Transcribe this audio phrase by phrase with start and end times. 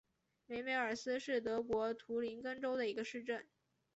[0.47, 3.47] 梅梅尔斯是德国图林根州的一个市镇。